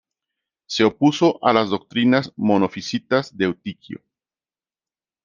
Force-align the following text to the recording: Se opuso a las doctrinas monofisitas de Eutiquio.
Se 0.65 0.83
opuso 0.83 1.37
a 1.45 1.53
las 1.53 1.69
doctrinas 1.69 2.33
monofisitas 2.35 3.37
de 3.37 3.45
Eutiquio. 3.45 4.01